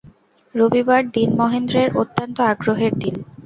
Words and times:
রবিবার 0.55 1.01
দিন 1.15 1.29
মহেন্দ্রের 1.39 1.89
অত্যন্ত 1.97 2.37
আগ্রহের 2.51 2.93
দিন। 3.01 3.15